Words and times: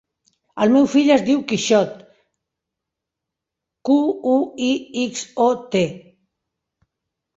El 0.63 0.69
meu 0.75 0.85
fill 0.93 1.11
es 1.15 1.25
diu 1.27 1.43
Quixot: 1.51 1.91
cu, 3.91 3.99
u, 4.37 4.41
i, 4.69 4.73
ics, 5.03 5.27
o, 5.49 5.51
te. 5.77 5.85